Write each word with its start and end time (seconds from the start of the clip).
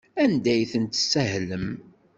Anda 0.23 0.49
ay 0.53 0.63
ten-tessahlem? 0.71 1.67